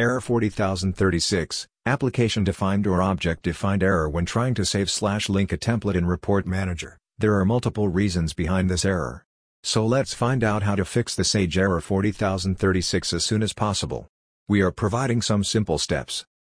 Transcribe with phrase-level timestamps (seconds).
[0.00, 5.58] Error 40036, Application Defined or Object Defined Error when trying to save slash link a
[5.58, 6.96] template in Report Manager.
[7.18, 9.26] There are multiple reasons behind this error.
[9.62, 14.08] So let's find out how to fix the Sage error 40036 as soon as possible.
[14.48, 16.24] We are providing some simple steps.